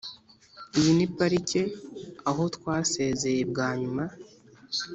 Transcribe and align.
iyi 0.77 0.91
ni 0.97 1.07
parike 1.15 1.61
aho 2.29 2.43
twasezeye 2.55 3.41
bwa 3.51 3.69
nyuma. 3.79 4.03